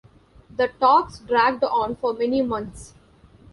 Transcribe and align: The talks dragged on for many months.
The 0.57 0.69
talks 0.79 1.19
dragged 1.19 1.63
on 1.63 1.95
for 1.95 2.13
many 2.15 2.41
months. 2.41 2.95